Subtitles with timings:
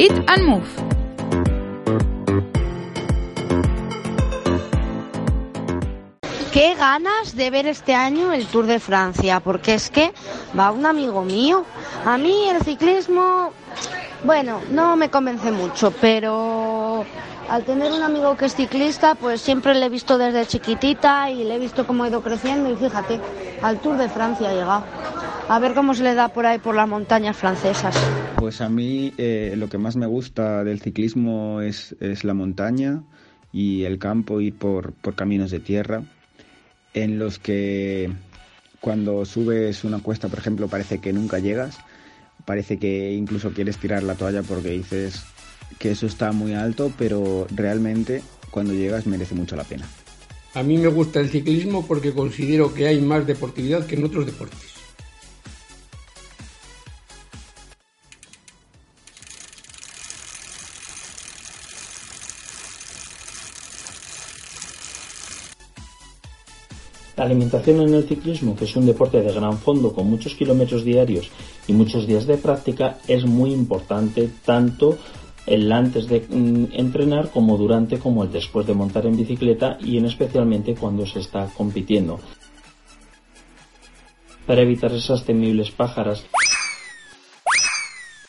[0.00, 0.62] Eat and Move.
[6.52, 10.12] Qué ganas de ver este año el Tour de Francia, porque es que
[10.56, 11.64] va un amigo mío.
[12.06, 13.50] A mí el ciclismo,
[14.22, 17.04] bueno, no me convence mucho, pero
[17.48, 21.42] al tener un amigo que es ciclista, pues siempre le he visto desde chiquitita y
[21.42, 23.20] le he visto cómo ha ido creciendo y fíjate,
[23.62, 24.84] al Tour de Francia ha llegado.
[25.48, 27.96] A ver cómo se le da por ahí por las montañas francesas.
[28.38, 33.02] Pues a mí eh, lo que más me gusta del ciclismo es, es la montaña
[33.52, 36.04] y el campo, ir por, por caminos de tierra,
[36.94, 38.12] en los que
[38.80, 41.78] cuando subes una cuesta, por ejemplo, parece que nunca llegas,
[42.44, 45.24] parece que incluso quieres tirar la toalla porque dices
[45.80, 49.84] que eso está muy alto, pero realmente cuando llegas merece mucho la pena.
[50.54, 54.26] A mí me gusta el ciclismo porque considero que hay más deportividad que en otros
[54.26, 54.77] deportes.
[67.18, 70.84] La alimentación en el ciclismo, que es un deporte de gran fondo con muchos kilómetros
[70.84, 71.28] diarios
[71.66, 74.96] y muchos días de práctica, es muy importante tanto
[75.44, 79.98] el antes de mm, entrenar como durante como el después de montar en bicicleta y
[79.98, 82.20] en especialmente cuando se está compitiendo.
[84.46, 86.24] Para evitar esas temibles pájaras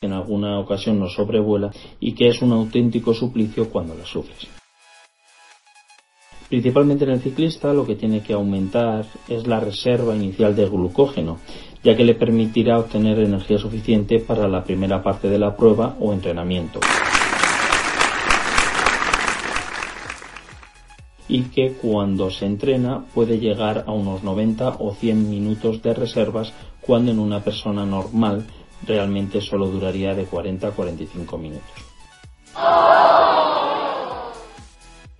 [0.00, 4.59] que en alguna ocasión nos sobrevuela y que es un auténtico suplicio cuando las sufres.
[6.50, 11.38] Principalmente en el ciclista lo que tiene que aumentar es la reserva inicial de glucógeno,
[11.84, 16.12] ya que le permitirá obtener energía suficiente para la primera parte de la prueba o
[16.12, 16.80] entrenamiento.
[21.28, 26.52] Y que cuando se entrena puede llegar a unos 90 o 100 minutos de reservas
[26.80, 28.44] cuando en una persona normal
[28.84, 31.70] realmente solo duraría de 40 a 45 minutos.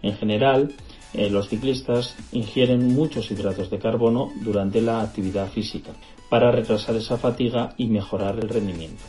[0.02, 0.72] En general,
[1.12, 5.92] eh, los ciclistas ingieren muchos hidratos de carbono durante la actividad física
[6.28, 9.02] para retrasar esa fatiga y mejorar el rendimiento.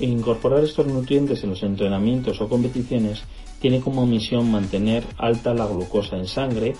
[0.00, 3.22] Incorporar estos nutrientes en los entrenamientos o competiciones
[3.60, 6.74] tiene como misión mantener alta la glucosa en sangre,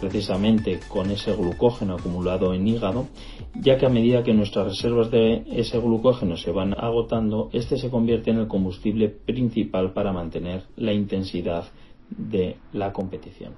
[0.00, 3.06] precisamente con ese glucógeno acumulado en hígado,
[3.54, 7.88] ya que a medida que nuestras reservas de ese glucógeno se van agotando, este se
[7.88, 11.64] convierte en el combustible principal para mantener la intensidad
[12.10, 13.54] de la competición.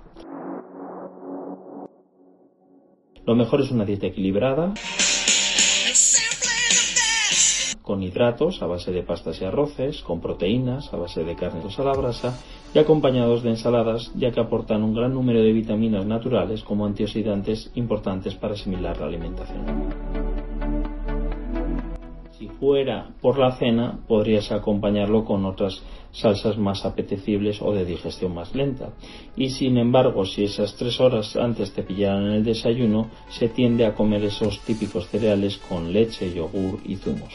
[3.27, 4.75] Lo mejor es una dieta equilibrada,
[7.85, 11.85] con hidratos a base de pastas y arroces, con proteínas a base de carnes a
[11.85, 12.39] la brasa
[12.75, 17.71] y acompañados de ensaladas, ya que aportan un gran número de vitaminas naturales como antioxidantes
[17.75, 20.04] importantes para asimilar la alimentación
[22.59, 25.83] fuera por la cena, podrías acompañarlo con otras
[26.13, 28.91] salsas más apetecibles o de digestión más lenta.
[29.37, 33.85] Y sin embargo, si esas tres horas antes te pillaran en el desayuno, se tiende
[33.85, 37.35] a comer esos típicos cereales con leche, yogur y zumos.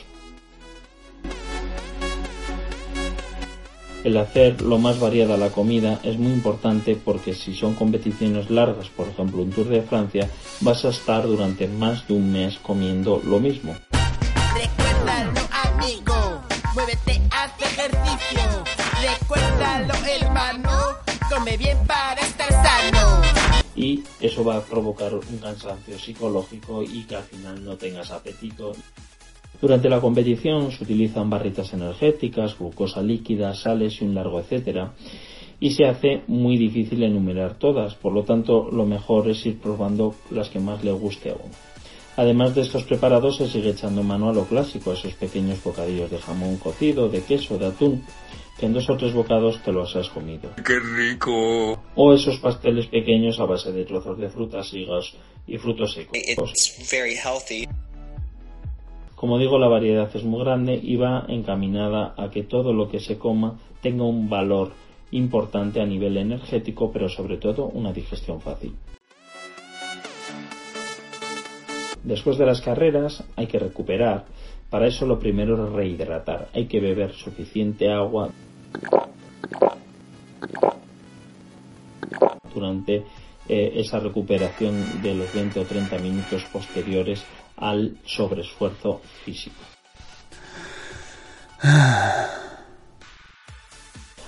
[4.03, 8.87] El hacer lo más variada la comida es muy importante porque si son competiciones largas,
[8.89, 10.29] por ejemplo un Tour de Francia,
[10.61, 13.75] vas a estar durante más de un mes comiendo lo mismo.
[23.75, 28.73] Y eso va a provocar un cansancio psicológico y que al final no tengas apetito.
[29.61, 34.93] Durante la competición se utilizan barritas energéticas, glucosa líquida, sales y un largo etcétera.
[35.61, 40.15] Y se hace muy difícil enumerar todas, por lo tanto lo mejor es ir probando
[40.31, 41.53] las que más le guste a uno.
[42.19, 46.11] Además de estos preparados se sigue echando mano a lo clásico, a esos pequeños bocadillos
[46.11, 48.03] de jamón cocido, de queso, de atún,
[48.59, 50.49] que en dos o tres bocados te los has comido.
[50.65, 51.81] ¡Qué rico!
[51.95, 55.15] O esos pasteles pequeños a base de trozos de frutas, higos
[55.47, 56.17] y frutos secos.
[59.15, 62.99] Como digo, la variedad es muy grande y va encaminada a que todo lo que
[62.99, 64.73] se coma tenga un valor
[65.11, 68.75] importante a nivel energético, pero sobre todo una digestión fácil.
[72.03, 74.25] Después de las carreras hay que recuperar,
[74.69, 76.49] Para eso lo primero es rehidratar.
[76.53, 78.29] Hay que beber suficiente agua
[82.53, 83.03] durante
[83.47, 87.23] eh, esa recuperación de los 20 o 30 minutos posteriores
[87.57, 89.57] al sobreesfuerzo físico.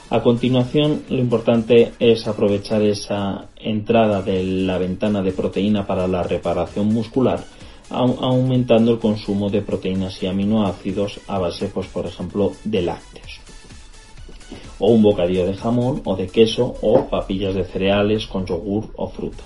[0.10, 6.24] A continuación, lo importante es aprovechar esa entrada de la ventana de proteína para la
[6.24, 7.42] reparación muscular,
[7.92, 13.40] aumentando el consumo de proteínas y aminoácidos a base, pues, por ejemplo, de lácteos.
[14.80, 19.10] O un bocadillo de jamón o de queso o papillas de cereales con yogur o
[19.10, 19.44] fruta.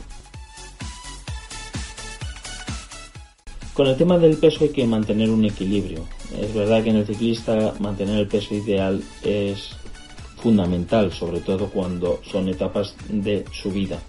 [3.73, 6.05] Con el tema del peso hay que mantener un equilibrio.
[6.39, 9.75] Es verdad que en el ciclista mantener el peso ideal es
[10.37, 13.99] fundamental, sobre todo cuando son etapas de su vida.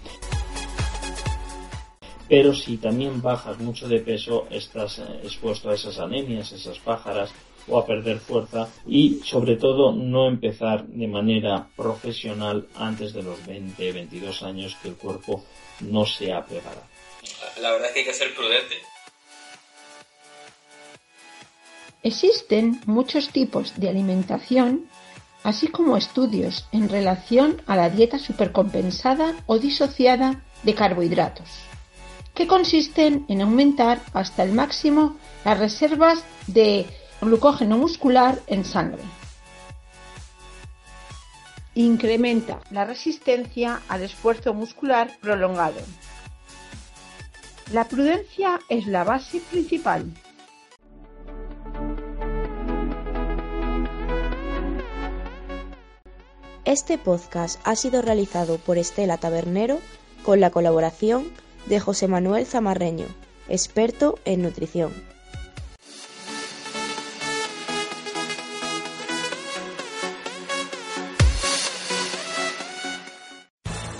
[2.29, 7.31] Pero si también bajas mucho de peso, estás eh, expuesto a esas anemias, esas pájaras
[7.67, 13.45] o a perder fuerza y sobre todo no empezar de manera profesional antes de los
[13.45, 15.43] 20, 22 años que el cuerpo
[15.81, 16.83] no se ha preparado.
[17.61, 18.75] La verdad es que hay que ser prudente.
[22.03, 24.87] Existen muchos tipos de alimentación,
[25.43, 31.49] así como estudios en relación a la dieta supercompensada o disociada de carbohidratos,
[32.37, 36.85] que consisten en aumentar hasta el máximo las reservas de
[37.19, 39.01] glucógeno muscular en sangre.
[41.73, 45.79] Incrementa la resistencia al esfuerzo muscular prolongado.
[47.73, 50.05] La prudencia es la base principal.
[56.65, 59.79] Este podcast ha sido realizado por Estela Tabernero
[60.23, 61.31] con la colaboración
[61.69, 63.05] de José Manuel Zamarreño,
[63.49, 64.91] experto en nutrición.